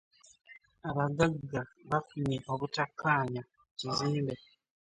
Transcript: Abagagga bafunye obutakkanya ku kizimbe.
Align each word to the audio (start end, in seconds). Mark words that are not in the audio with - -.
Abagagga 0.89 1.59
bafunye 1.89 2.37
obutakkanya 2.53 3.41
ku 3.53 3.69
kizimbe. 3.77 4.35